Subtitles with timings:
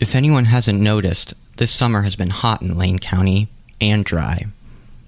[0.00, 3.48] If anyone hasn't noticed, this summer has been hot in Lane County
[3.82, 4.46] and dry.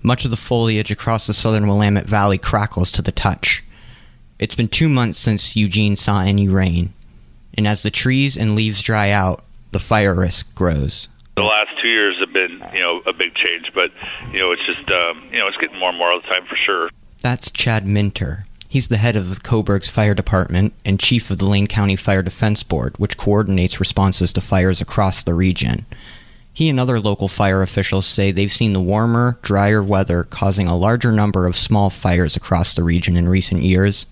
[0.00, 3.64] Much of the foliage across the southern Willamette Valley crackles to the touch.
[4.38, 6.94] It's been two months since Eugene saw any rain,
[7.54, 11.08] and as the trees and leaves dry out, the fire risk grows.
[11.34, 13.90] The last two years have been, you know, a big change, but
[14.32, 16.46] you know, it's just, um, you know, it's getting more and more all the time
[16.48, 16.90] for sure.
[17.22, 18.46] That's Chad Minter.
[18.76, 22.20] He's the head of the Coburg's Fire Department and chief of the Lane County Fire
[22.22, 25.86] Defense Board, which coordinates responses to fires across the region.
[26.52, 30.76] He and other local fire officials say they've seen the warmer, drier weather causing a
[30.76, 34.04] larger number of small fires across the region in recent years.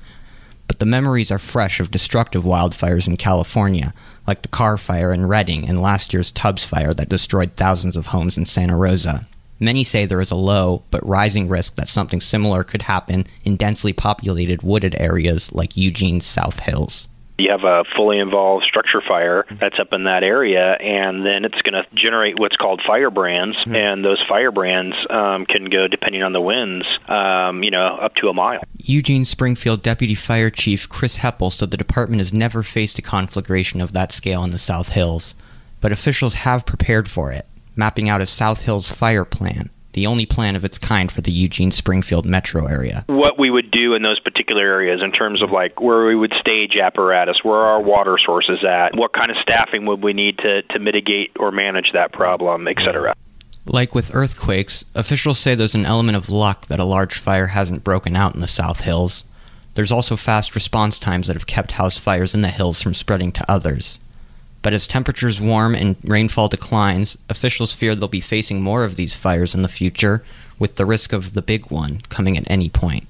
[0.66, 3.92] But the memories are fresh of destructive wildfires in California,
[4.26, 8.06] like the Carr Fire in Redding and last year's Tubbs Fire that destroyed thousands of
[8.06, 9.26] homes in Santa Rosa.
[9.64, 13.56] Many say there is a low but rising risk that something similar could happen in
[13.56, 17.08] densely populated wooded areas like Eugene's South Hills.
[17.38, 21.60] You have a fully involved structure fire that's up in that area, and then it's
[21.62, 23.74] going to generate what's called firebrands, mm-hmm.
[23.74, 28.28] and those firebrands um, can go, depending on the winds, um, you know, up to
[28.28, 28.60] a mile.
[28.76, 33.80] Eugene Springfield Deputy Fire Chief Chris Heppel said the department has never faced a conflagration
[33.80, 35.34] of that scale in the South Hills,
[35.80, 37.46] but officials have prepared for it,
[37.76, 41.32] mapping out a South Hills fire plan the only plan of its kind for the
[41.32, 43.04] Eugene Springfield metro area.
[43.06, 46.32] What we would do in those particular areas in terms of like where we would
[46.40, 50.62] stage apparatus, where our water sources at, what kind of staffing would we need to,
[50.62, 53.14] to mitigate or manage that problem, etc.
[53.66, 57.84] Like with earthquakes, officials say there's an element of luck that a large fire hasn't
[57.84, 59.24] broken out in the South Hills.
[59.74, 63.32] There's also fast response times that have kept house fires in the hills from spreading
[63.32, 64.00] to others.
[64.64, 69.14] But as temperatures warm and rainfall declines, officials fear they'll be facing more of these
[69.14, 70.24] fires in the future,
[70.58, 73.06] with the risk of the big one coming at any point.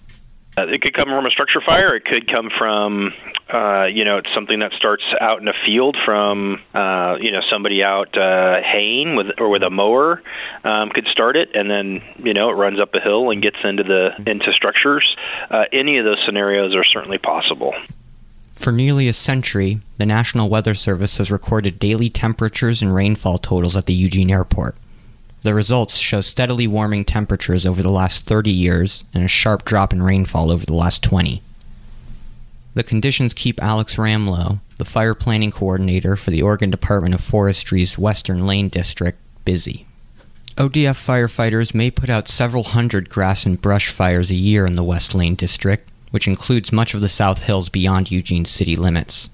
[0.58, 1.94] Uh, it could come from a structure fire.
[1.94, 3.12] It could come from,
[3.52, 7.40] uh, you know, it's something that starts out in a field from, uh, you know,
[7.52, 10.22] somebody out uh, haying with or with a mower
[10.64, 13.58] um, could start it, and then you know it runs up a hill and gets
[13.62, 15.06] into the into structures.
[15.50, 17.74] Uh, any of those scenarios are certainly possible.
[18.54, 23.76] For nearly a century, the National Weather Service has recorded daily temperatures and rainfall totals
[23.76, 24.76] at the Eugene Airport.
[25.42, 29.92] The results show steadily warming temperatures over the last 30 years and a sharp drop
[29.92, 31.42] in rainfall over the last 20.
[32.72, 37.98] The conditions keep Alex Ramlow, the fire planning coordinator for the Oregon Department of Forestry's
[37.98, 39.86] Western Lane District, busy.
[40.56, 44.84] ODF firefighters may put out several hundred grass and brush fires a year in the
[44.84, 49.30] West Lane District, which includes much of the South Hills beyond Eugene's city limits.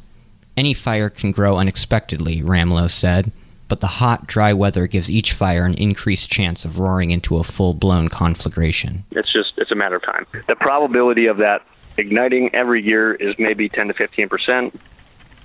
[0.56, 3.32] Any fire can grow unexpectedly, Ramlow said,
[3.68, 7.44] but the hot, dry weather gives each fire an increased chance of roaring into a
[7.44, 9.04] full-blown conflagration.
[9.10, 10.26] It's just it's a matter of time.
[10.48, 11.58] The probability of that
[11.98, 14.80] igniting every year is maybe 10 to 15 percent,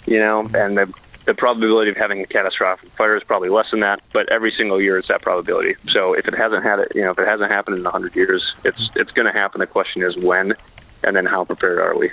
[0.05, 0.87] you know, and the
[1.25, 4.79] the probability of having a catastrophic fire is probably less than that, but every single
[4.79, 5.75] year it's that probability.
[5.91, 8.41] So if it hasn't had it, you know, if it hasn't happened in 100 years,
[8.63, 9.59] it's it's going to happen.
[9.59, 10.53] The question is when
[11.05, 12.11] and then how prepared are we?